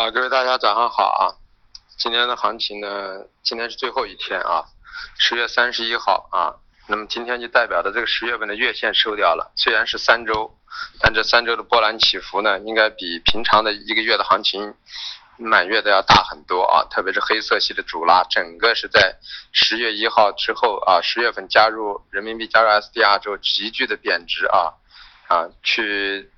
[0.00, 1.36] 啊，各位大家早上好啊！
[1.98, 4.64] 今天的行情呢，今天是最后一天啊，
[5.18, 6.56] 十月三十一号啊。
[6.88, 10.56] 那么今天就代表着这个十月份的月线收掉了，虽然是三周，
[11.02, 14.74] 但这三周的波澜起伏呢，应该比平常的一个月的行情
[15.36, 16.82] 满月的要大很多啊。
[16.88, 19.18] 特别是黑色系的主拉，整个是在
[19.52, 24.72] 十月一号之后啊，十月份加入人民币加入 SDR 之后急剧的贬值啊
[25.28, 26.30] 啊去。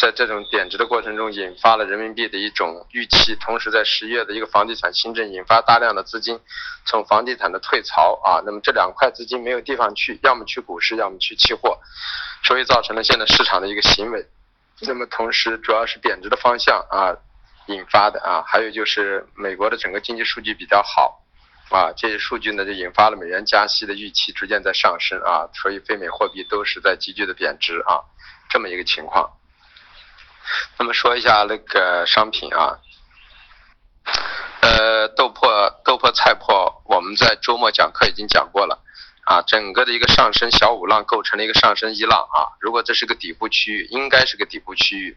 [0.00, 6.40] 在这种贬值的过程中，引发了人民币的一种预期，同时在十月的一个房地产新政，引发大量的资金
[6.86, 11.78] 从房地产的退潮啊，那么这两块资金没有地方去，要么去股市，要么去期货，
[12.42, 14.26] 所以造成了现在市场的一个行为。
[14.80, 17.12] 那么同时主要是贬值的方向啊
[17.66, 21.22] 引发的啊，还有就是美国的整个经济数据比较好
[21.68, 28.00] 啊，这些数据呢就引发了美元加息的预期逐渐在上升啊，所以非美货币都是在急剧的贬值啊，
[28.48, 29.30] 这么一个情况。
[30.78, 32.78] 那么说一下那个商品啊，
[34.60, 38.82] 呃，豆粕、豆粕、菜粕，我们在周末讲课已经讲过了
[39.24, 39.42] 啊。
[39.42, 42.56] 整个的一个上升小五浪构成了一个上升一浪啊。
[42.60, 45.16] 如果这是个底部区域，应该是个底部区域，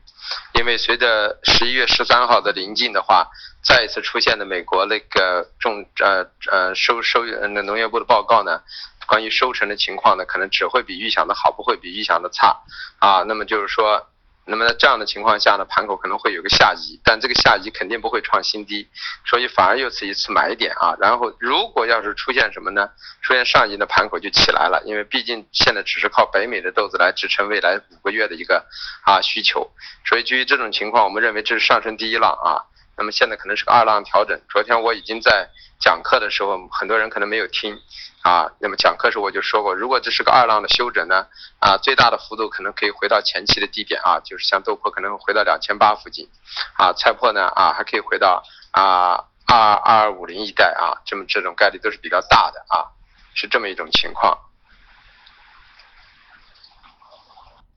[0.53, 3.27] 因为随着十一月十三号的临近的话，
[3.63, 8.61] 再一次出现的美国那个种呃呃收收那农业部的报告呢，
[9.07, 12.61] 关于收成的情况呢，可能只会比预想的好，不会比预想的差
[12.99, 13.23] 啊。
[13.23, 14.07] 那么就是说。
[14.45, 18.87] 那么在这样的情况下呢，盘口可能会有个下移，但这个下移肯定不会创新低，
[19.25, 20.95] 所以反而又是一次买点啊。
[20.99, 22.89] 然后如果要是出现什么呢？
[23.21, 28.65] 出现上移的盘口就起来了，因为毕竟现在只是靠北美的豆子来支撑未来五个月的一个
[29.05, 29.71] 啊需求，
[30.05, 32.72] 所以基于这种情况，我们认为这是上升第一浪啊。
[32.97, 34.39] 那么现在可能是个二浪调整。
[34.49, 35.49] 昨天我已经在
[35.79, 37.79] 讲课的时候，很多人可能没有听。
[38.23, 41.27] 啊，那么讲课时候我就说过，如果这是个二浪的休整呢，
[41.59, 46.29] 啊，最大的幅度可能可以回到前期的低点啊，就是像豆粕可能回到两千八附近，
[46.77, 52.87] 啊，菜粕呢啊还可以回到啊二二五零一带啊，这么这种概率都是比较大的啊，
[53.33, 54.39] 是这么一种情况。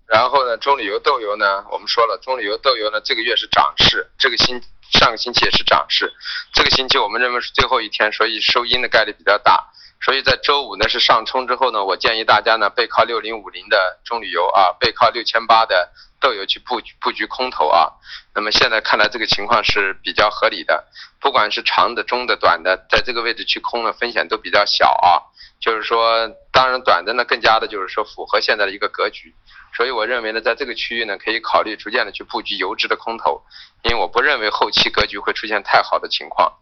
[0.06, 6.12] 然后呢，棕榈油豆油呢，我们说了，棕榈油豆油呢这个月是涨势，这个星上个星期也是涨势，
[6.52, 9.70] 这个星期我们认为是最后一天，所以收阴的概率比较大。
[10.02, 17.92] 所以在周五呢是上冲之后呢，我建议大家呢背靠六零五零的中旅游啊，背靠六千八的豆油去布局布局空头啊。
[18.34, 20.86] 那么现在看来这个情况是比较合理的，
[21.19, 25.22] 不管是长的、中的、短的，在这个位置去空的风险都比较小啊。
[25.61, 29.34] 就是说，当然短的呢更加的就是说符合现在的一个格局。
[29.77, 33.43] 所以我认为呢，在这个区域呢可以考虑逐渐的去布局油脂的空头，
[33.83, 36.53] 因为我不认为后期格局会出现太好的情况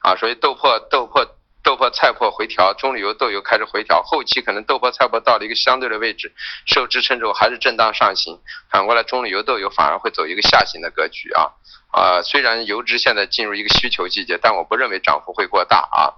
[0.00, 0.16] 啊。
[0.16, 1.28] 所以豆粕豆粕。
[1.64, 6.30] 豆粕、菜粕回调，中旅游豆油开始回调，后期可能豆粕、菜粕到了一个相对的位置，
[6.66, 8.38] 受支撑之后还是震荡上行，
[8.70, 11.48] 反过来中旅游豆油反而会走一个下行的格局啊
[11.90, 16.12] 啊，虽然油脂现在进入一个需求季节，但我不认为涨幅会过大啊，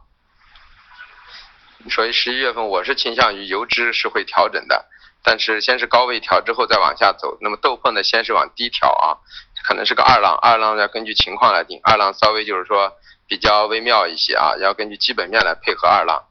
[1.90, 4.86] 所以十一月份我是倾向于油脂是会调整的，
[5.22, 9.18] 但是先是高位调之后再往下走，那么豆粕呢先是往低调啊，
[9.66, 12.92] 可能是个二浪，二浪要根据情况来定，二浪稍微就是说。
[13.28, 16.26] 比较微妙一些啊，要根据基本面来配合二浪。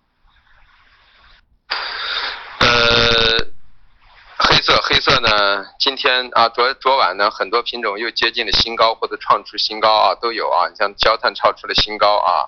[2.60, 3.38] 呃，
[4.38, 10.72] 黑色黑色呢，今天啊，昨昨晚呢，很多品种又接近了新高或者创出新高啊，都有啊。
[10.80, 12.48] 像焦炭创出了新高啊，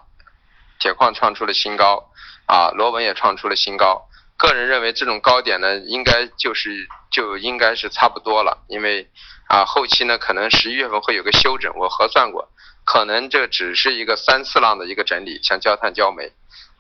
[0.80, 2.10] 铁矿创出了新高
[2.48, 4.08] 啊，螺纹也创出了新高。
[4.38, 9.08] 个人认为这种高点呢，应该就是就应该是差不多了，因为
[9.48, 12.50] 啊，后期呢可能十一月份会有个休整，我核算过。
[12.86, 16.32] 可能这只是一个三四浪的一个整理，像焦炭、焦煤，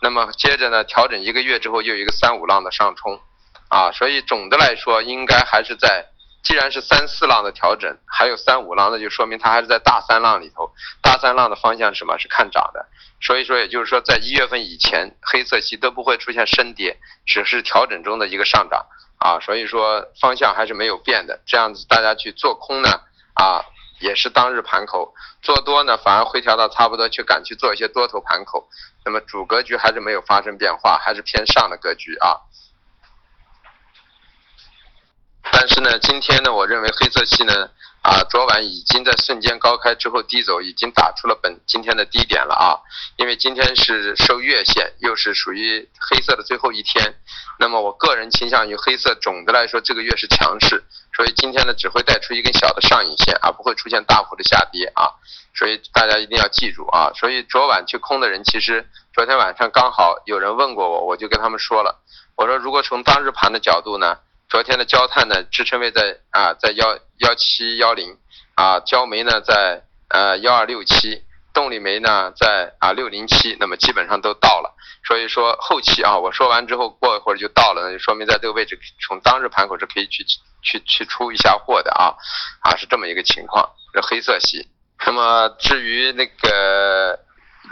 [0.01, 3.19] 那么接着呢，调整一个月之后又一个三五浪的上冲，
[3.67, 6.05] 啊，所以总的来说应该还是在，
[6.47, 10.71] 既然是三四浪的调整，还有三五浪，那就说明它还是在大三浪里头，
[11.01, 12.17] 大三浪的方向是什么？
[12.17, 12.85] 是看涨的，
[13.21, 18.85] 所以说也就是说在一月份以前，黑色系都不会出现深跌，只是调整中的一个上涨，
[19.19, 23.01] 啊，所以说方向还是没有变的，这样子大家去做空呢，
[23.33, 23.61] 啊。
[23.99, 25.11] 也是当日盘口
[25.41, 28.69] 做多呢，反而回调到差不多，去敢去做一些多头盘口。
[29.03, 32.37] 那么主格局还是没有发生变化，还是偏上的格局啊。
[35.59, 37.67] 但是呢，今天呢，我认为黑色系呢。
[38.03, 42.79] 啊，昨晚已经在瞬间高开之后低走，已经打出了本今天的低点了啊！
[43.17, 47.15] 因为今天是收月线，又是属于黑色的最后一天，
[47.59, 50.85] 那么我个人倾向于黑色，总的来说这个月是强势，
[51.17, 55.11] 所以今天呢只会带出一根小的上影线，而不会出现大幅的下跌啊！
[55.53, 57.11] 所以大家一定要记住啊！
[57.13, 61.99] 所以昨晚去空的人，其实昨天晚上刚好有人问过我，我就跟他们说了，
[62.37, 64.19] 我说如果从当日盘的角度呢？
[64.49, 68.17] 昨天的焦炭呢，支撑位在啊，在幺幺七幺零，
[68.55, 71.21] 啊，焦煤呢在呃幺二六七，
[71.53, 74.73] 动力煤呢在啊六零七，那么基本上都到了。
[75.05, 80.23] 所以说后期啊，我说完之后过一会儿就到了，那就说明在这个位置从当日盘口是可以去
[80.61, 82.15] 去去出一下货的啊
[82.61, 84.69] 啊是这么一个情况，是黑色系。
[85.05, 87.19] 那么至于那个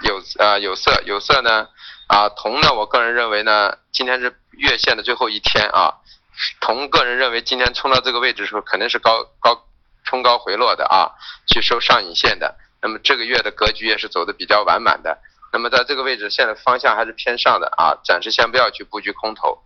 [0.04, 1.68] 有啊有色有色呢
[2.08, 5.96] 啊铜呢，我个人认为呢，今天是月线的最后一天啊，
[6.60, 9.66] 同个人认为今天冲到这个位置的时候肯定是高高
[10.04, 11.12] 冲高回落的啊，
[11.48, 12.56] 去收上影线的。
[12.82, 15.18] 那么这个月的格局也是走的比较完满的。
[15.52, 19.64] 那么在这个位置，现在方向还是偏上的啊，暂时先不要去布局空头。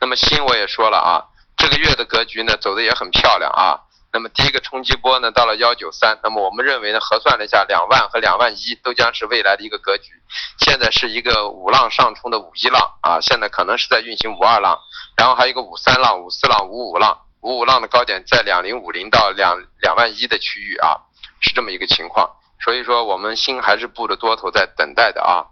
[0.00, 1.26] 那么锌我也说了啊，
[1.56, 3.80] 这个月的格局呢走的也很漂亮啊。
[4.12, 10.12] 那么第一个冲击波呢到了幺九三，那么我们认为呢核算了一下，两万和两万一都将是未来的一个格局。
[10.58, 14.78] 现在是一个五浪上冲的五一浪啊，现在可能是在运行五二浪，
[15.16, 21.00] 然后还有一个五三浪、五四浪、五五浪，五五浪的高点在两零五零到两两万一的区域啊，
[21.40, 22.28] 是这么一个情况。
[22.62, 25.42] 所以说，我们心还是布着多头在等待的啊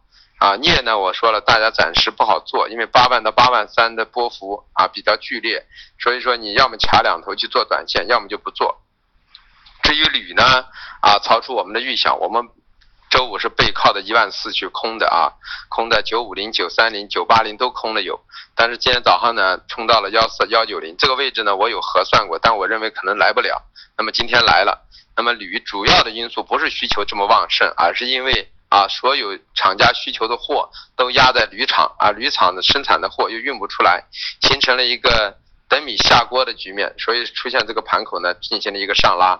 [0.40, 5.66] 啊镍呢，我说了，大家暂时不好做，因为八万到八万三的波幅啊比较剧烈，
[6.00, 8.80] 所以说你要么卡两头去做短线，要么就不做。
[9.82, 10.42] 至于铝呢
[11.02, 12.48] 啊，超出我们的预想，我们
[13.10, 15.28] 周五是背靠的一万四去空的啊，
[15.68, 18.18] 空的九五零、九三零、九八零都空了有，
[18.54, 23.62] 但是今天早上呢冲到了幺四幺九零这个位置呢，我有核算过，但我认为可能来不了，
[23.98, 24.86] 那么今天来了。
[25.16, 34.04] 那么铝主要的因素不是需求这么旺盛，而是因为啊，所有厂家需求的货都压在铝厂啊，铝厂的生产的货又运不出来，
[34.40, 35.36] 形成了一个
[35.68, 39.38] 等米下锅的局面，所以出现这个盘口呢进行了一个上拉。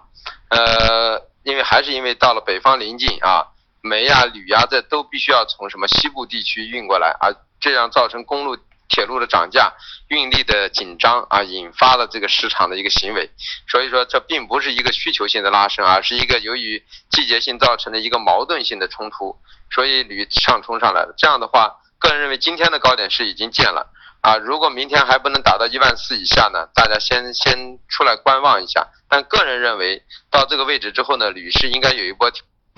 [0.50, 3.46] 呃，因为还是因为到了北方临近啊，
[3.80, 7.30] 煤呀、铝呀这都必须要从什么西部地区运过来，啊
[7.60, 8.58] 这样造成公路。
[8.90, 9.72] 铁路的涨价、
[10.08, 13.30] 运力的紧张啊，引发了这个市场的一个行为，
[13.68, 19.38] 所以说这并不是一个需求性的拉升，而是一个由于季节性造成的一个矛盾性的冲突，
[19.72, 21.14] 所以铝上冲上来了。
[21.16, 23.86] 这样的话，个人认为今天的高点是已经见了
[24.20, 28.88] 啊，如果明天还不能达到一万四以下呢，大家先先出来观望一下。
[29.08, 32.30] 但个人认为到这个位置之后呢，铝是应该有一波。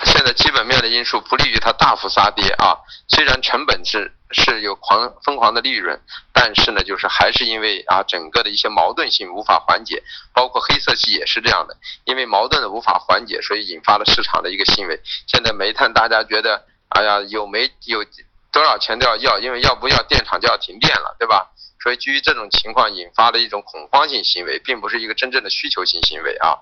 [0.04, 2.76] 现在基本面的因素不利于它大幅杀跌啊，
[3.08, 6.00] 虽然成本是是有狂疯狂的利润，
[6.32, 10.02] 但是呢，就是还是因为啊整个的一些矛盾性无法缓解，
[10.32, 15.00] 包括黑色系也是这样的，因为矛盾的无法缓解，所以引发了市场的一个行为。
[15.26, 18.04] 现在煤炭大家觉得，哎呀有煤有
[18.50, 21.48] 多少钱都要要，因为要不要电厂就要停电了，对吧？
[21.82, 26.58] 所以基于这种情况引发的一种恐慌性行为，并不是一个真正的需求性行为啊。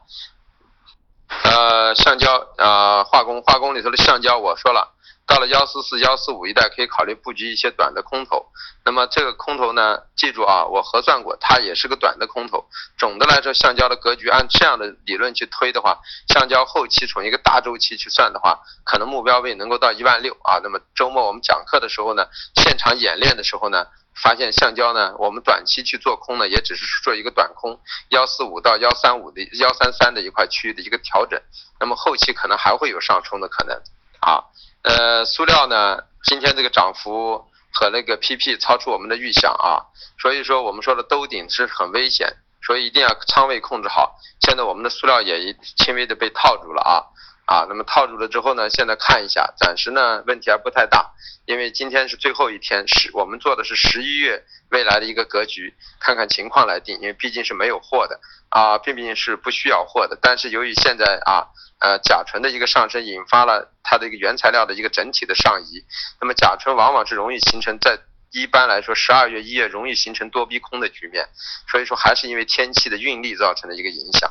[1.43, 4.93] 呃，橡胶啊，化工化工里头的橡胶，我说了，
[5.27, 8.47] 到了幺四四、幺四五一带可以考虑布局一些短的空头。
[8.85, 12.67] 那么这个空头呢，记住啊，我核算过，它也是个短的空头。
[12.99, 15.99] 总的来说，橡胶的格局按这样的理论去推的话，
[16.29, 20.61] 橡胶后期从一个大周期去算的话，可能目标位能够到一万六啊。
[20.63, 23.87] 那么周末我们讲课的时候呢，现场演练的时候呢。
[24.15, 27.81] 发现橡胶呢，我们短期去做空呢，也只是做一个短空，
[28.11, 31.41] 幺四五到幺三五的幺三三的一块区域的一个调整，
[31.79, 33.77] 那么后期可能还会有上冲的可能
[34.21, 34.45] 啊。
[34.83, 39.87] 呃，塑料呢，今天这个涨幅和那个 PP 超出我们的预想啊，
[40.21, 44.19] 所以说我们说的兜顶是很危险，所以一定要仓位控制好。
[44.41, 47.05] 现在我们的塑料也轻微的被套住了啊。
[47.51, 48.71] 啊，那么套住了之后呢？
[48.71, 51.11] 现在看一下，暂时呢问题还不太大，
[51.47, 60.17] 因为今天是最后一天，十我们做的是十一月未来的一个格局，看看情况来定，因为毕竟是没有货的啊，并并是不需要货的。
[60.23, 61.49] 但是由于现在啊，
[61.81, 65.85] 呃甲醇的一个上升，引发了它的一个原材料的一个整体的上移，
[66.21, 67.99] 那么甲醇往往是容易形成在
[68.31, 71.27] 一般来说十二月一月容易形成多逼空的局面，
[71.69, 74.31] 所以说还是因为天气的运力造成的一个影响，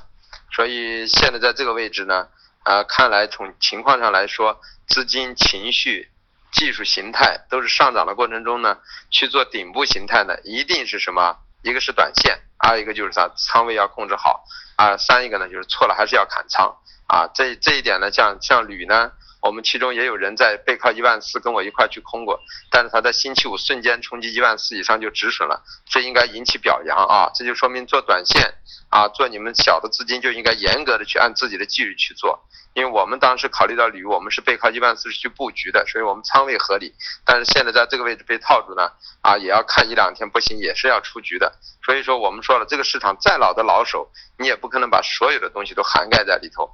[0.55, 2.29] 所以现在在这个位置呢。
[2.63, 6.09] 啊，看来从情况上来说，资金、情绪、
[6.51, 8.77] 技术形态都是上涨的过程中呢，
[9.09, 11.37] 去做顶部形态呢，一定是什么？
[11.61, 13.29] 一个是短线，二一个就是啥？
[13.35, 14.45] 仓位要控制好
[14.77, 14.95] 啊。
[14.97, 16.77] 三一个呢，就是错了还是要砍仓
[17.09, 17.27] 啊。
[17.33, 19.11] 这这一点呢，像像铝呢，
[19.41, 22.39] 我们其中也有人在背靠一万四跟我一块去空过，
[22.71, 27.29] 但是他在星期五瞬间冲击一万四以上就止损了，这应该引起表扬啊。
[27.33, 28.53] 这就说明做短线
[28.89, 32.39] 啊，做你们小的资金就应该严格的去按自己的纪律去做。
[32.75, 36.93] 因为我们当时考虑到铝，我们是背靠一万四去布局的，所以我们仓位合理。
[37.25, 41.51] 但是现在在这个位置被套住呢，啊，也要看一两天不行，也是要出局的。
[41.83, 46.69] 所以说我们说了，这个市场再老的老手，你也不可能把所有的东西都涵盖在里头。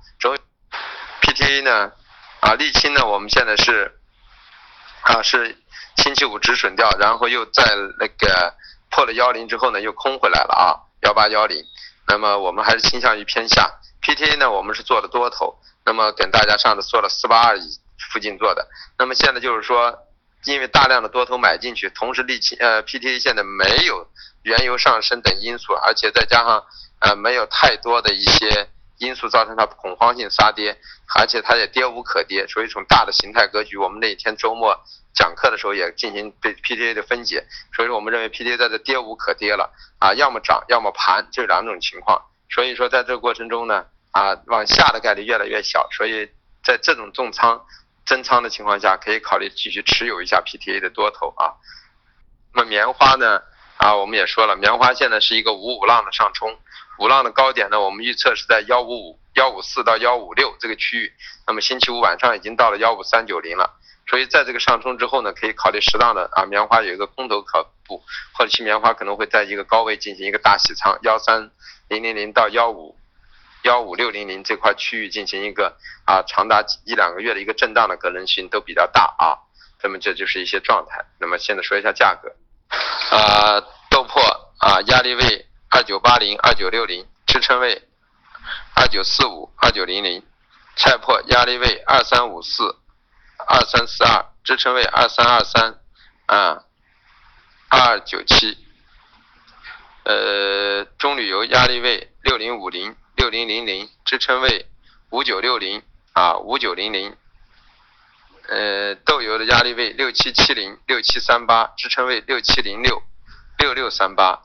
[1.36, 1.92] PTA 呢，
[2.40, 3.92] 啊，沥青呢，我们现在是，
[5.02, 5.58] 啊，是
[5.98, 8.54] 星期五止损掉，然后又在那个
[8.90, 11.62] 破了幺零之后呢，又空回来了啊，幺八幺零。
[12.08, 13.70] 那么我们还是倾向于偏下。
[14.02, 15.60] PTA 呢，我们是做的多头。
[15.84, 17.58] 那么跟大家上次做了四八二
[18.12, 18.66] 附近做的。
[18.98, 19.94] 那么现在就是说，
[20.46, 24.08] 因为大量的多头买进去，同时沥青呃 PTA 现在没有
[24.44, 26.64] 原油上升等因素，而且再加上
[27.00, 30.78] 呃没有太多的一些因素造成它恐慌性杀跌，
[31.16, 34.80] 而且它也跌无可跌，所以从大的形态格局，我们那天周末
[35.14, 42.22] 讲课的时候也进行对 PTA 的分解，所以说我们认为 PTA 在这跌无可跌了啊，要么涨要么盘这两种情况。
[42.48, 46.30] 所以说，在这个过程中呢，啊，往下的概率越来越小，所以
[46.64, 47.66] 在这种重仓
[48.06, 51.58] 增仓的情况下，可以考虑继续持有一下 PTA 的多头啊。
[52.54, 53.42] 那么棉花呢，
[53.78, 56.56] 啊，我们也说了，棉花现在是一个五五浪的上冲，
[57.00, 61.14] 五浪的高点呢，我们预测是在幺五五、幺五四到幺五六这个区域。
[61.48, 63.70] 那么星期五晚上已经到了幺五三九零了，
[64.10, 68.02] 所以在这个上冲之后呢，可以考虑适当的啊，棉花有一个空头可布，
[68.34, 71.52] 或者其棉花可能会在一个高位进行一个大洗仓，幺三。
[71.88, 72.98] 零零零到幺五
[73.62, 79.38] 幺五六零零这块区域进行一个啊长达一两个月的一个震荡的可能性都比较大啊，
[79.84, 81.06] 那么这就是一些状态。
[81.20, 82.36] 那么现在说一下价格，
[83.16, 83.62] 啊
[83.92, 84.20] 豆粕
[84.58, 85.45] 啊压力位
[85.76, 87.84] 二九八零二九六零，支撑位
[88.78, 90.24] 二九四五二九零零，
[90.78, 92.78] 菜粕压力位二三五四
[93.46, 95.78] 二三四二，支撑位二三二三
[96.28, 96.64] 啊
[97.68, 98.58] 二九七。
[100.06, 104.68] 呃，中铝油压力位六零五零六零零零，支撑位
[105.10, 107.18] 五九六零啊五九零零。
[108.48, 113.04] 呃，豆油的压力位六七七零六七三八，支撑位六七零六
[113.58, 114.42] 六六三八。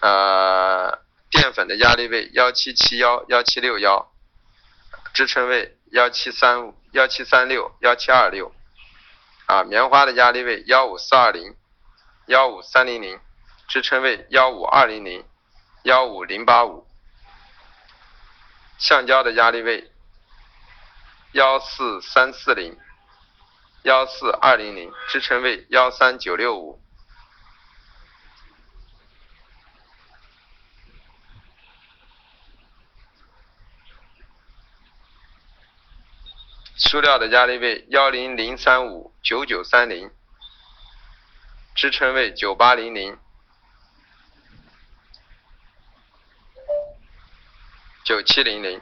[0.00, 0.98] 呃，
[1.30, 4.12] 淀粉的压力位幺七七幺幺七六幺，
[5.14, 8.52] 支撑位幺七三五幺七三六幺七二六。
[9.46, 11.56] 啊，棉花的压力位幺五四二零
[12.26, 13.20] 幺五三零零。
[13.68, 15.24] 支撑位幺五二零零
[15.82, 16.86] 幺五零八五，
[18.78, 19.90] 橡胶的压力位
[21.32, 22.78] 幺四三四零
[23.82, 26.80] 幺四二零零，支撑位幺三九六五。
[36.76, 40.10] 塑料的压力位幺零零三五九九三零，
[41.74, 43.18] 支撑位九八零零。
[48.04, 48.80] 九七零零，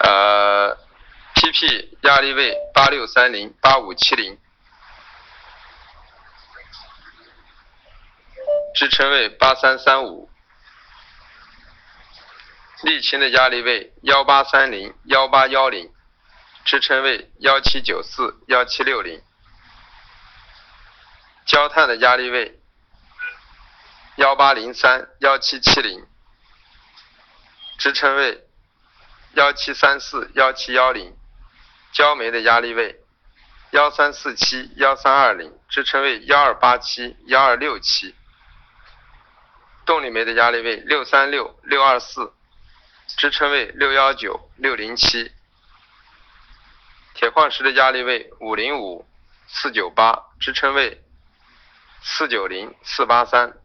[0.00, 0.76] 呃
[1.34, 4.38] ，PP 压力位八六三零八五七零，
[8.74, 10.28] 支撑位八三三五，
[12.82, 15.90] 沥青的压力位幺八三零幺八幺零，
[16.64, 19.22] 支撑位幺七九四幺七六零，
[21.46, 22.60] 焦炭的压力位。
[24.16, 26.06] 幺八零三幺七七零，
[27.76, 28.46] 支撑位
[29.34, 31.14] 幺七三四幺七幺零，
[31.92, 32.98] 焦煤的压力位
[33.72, 38.14] 幺三四七幺三二零，支撑位幺二八七幺二六七，
[39.84, 42.32] 动力煤的压力位六三六六二四，
[43.06, 45.32] 支撑位六幺九六零七，
[47.14, 49.06] 铁矿石的压力位五零五
[49.46, 51.02] 四九八，支撑位
[52.02, 53.56] 四九零四八三。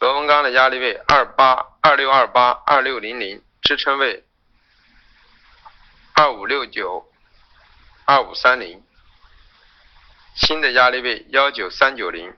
[0.00, 4.24] 螺纹钢的压力位二八二六二八二六零零，支撑位
[6.14, 7.10] 二五六九
[8.06, 8.82] 二五三零。
[10.34, 12.34] 新的压力位幺九三九零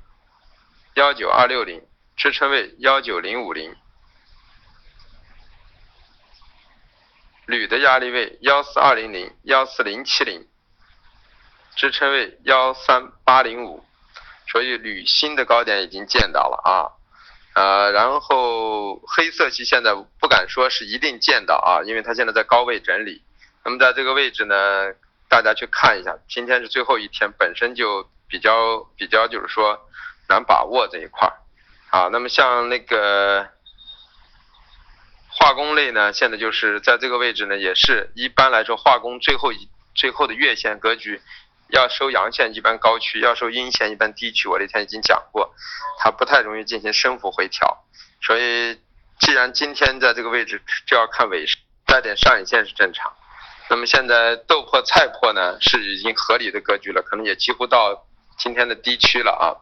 [0.95, 3.77] 幺九二六零，支撑位幺九零五零。
[7.51, 10.47] 铝的压力位幺四二零零幺四零七零，
[11.77, 13.85] 支撑位幺三八零五。
[14.51, 16.99] 所以铝新的高点已经见到了啊。
[17.55, 23.23] 呃，然后黑色系现在不敢说是一定见到啊，因为它现在在高位整理。
[23.65, 24.55] 那么在这个位置呢，
[25.29, 29.79] 大家去看一下，今天是最后一天，本身就比较比较就是说
[30.29, 31.35] 难把握这一块儿。
[31.91, 33.47] 好，那么像那个
[35.41, 41.21] 化工类呢，现在就是在这个位置呢，也是一般来说化工最后一最后的月线格局。
[41.73, 44.49] 要收阳线一般高区，要收阴线一般低区。
[44.49, 45.55] 我那天已经讲过，
[46.01, 47.85] 它不太容易进行升幅回调。
[48.21, 48.81] 所以，
[49.21, 51.47] 既然今天在这个位置，就要看尾
[51.87, 53.13] 带点上影线是正常。
[53.69, 58.05] 那么现在豆粕、菜粕呢，是已经合理的格局了，可能也几乎到
[58.37, 59.55] 今天的低区了啊。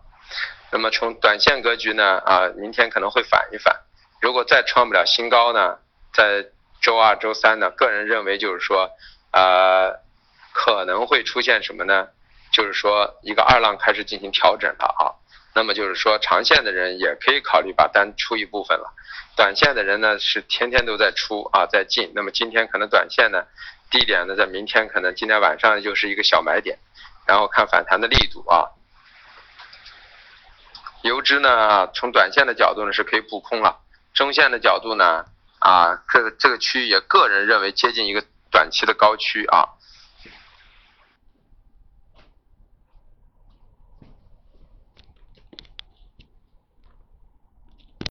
[0.73, 3.77] 那么从短线格局呢，啊，明天可能会反一反。
[4.21, 5.79] 如果再创不了新高呢，
[6.13, 6.47] 在
[6.81, 8.91] 周二、周三呢，个人认为就是说，
[9.33, 10.07] 呃。
[10.51, 12.09] 可能会出现什么呢？
[12.51, 15.15] 就是说一个二浪开始进行调整了啊。
[15.55, 18.93] 那么就是说长线的人也可以考虑把单出一部分了，
[19.37, 23.45] 短线的人呢是天天都在出啊在进，那么今天可能短线呢
[23.89, 26.77] 低点呢在明天可能今天晚上就是一个小买点，
[27.25, 28.67] 然后看反弹的力度啊。
[31.03, 33.79] 油脂呢从短线的角度呢是可以补空了，
[34.19, 35.25] 中线的角度呢
[35.61, 39.78] 啊这个这个区域也个人认为接近一个短期的高区啊。